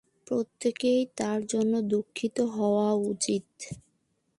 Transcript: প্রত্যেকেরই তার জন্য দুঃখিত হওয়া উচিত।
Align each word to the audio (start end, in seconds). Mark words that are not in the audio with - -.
প্রত্যেকেরই 0.27 1.03
তার 1.17 1.39
জন্য 1.45 1.73
দুঃখিত 1.91 2.37
হওয়া 2.55 2.89
উচিত। 3.11 3.47